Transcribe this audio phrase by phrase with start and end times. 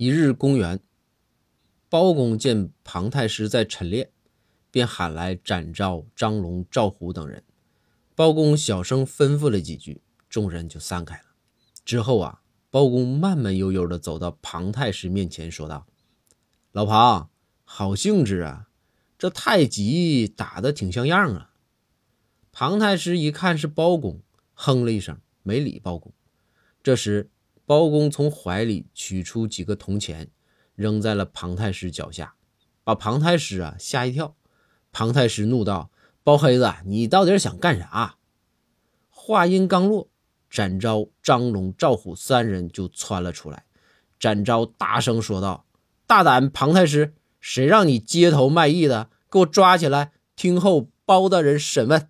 [0.00, 0.80] 一日公园，
[1.90, 4.10] 包公见庞太师在晨练，
[4.70, 7.44] 便喊来展昭、张龙、赵虎等人。
[8.14, 10.00] 包公小声吩咐了几句，
[10.30, 11.24] 众人就散开了。
[11.84, 12.40] 之后啊，
[12.70, 15.86] 包公慢慢悠悠地走到庞太师面前，说道
[16.72, 17.28] ：“老庞，
[17.64, 18.70] 好兴致啊！
[19.18, 21.50] 这太极打得挺像样啊。”
[22.52, 24.22] 庞太师一看是包公，
[24.54, 26.10] 哼了一声，没理包公。
[26.82, 27.28] 这时，
[27.70, 30.28] 包公从怀里取出几个铜钱，
[30.74, 32.34] 扔在了庞太师脚下，
[32.82, 34.34] 把庞太师啊吓一跳。
[34.90, 35.92] 庞太师怒道
[36.24, 38.16] ：“包黑子，你到底想干啥？”
[39.08, 40.08] 话音刚落，
[40.50, 43.66] 展昭、张龙、赵虎三人就窜了出来。
[44.18, 45.64] 展昭大声说道
[46.08, 49.10] ：“大胆庞太师，谁让你街头卖艺的？
[49.30, 52.08] 给我抓起来，听候包大人审问。”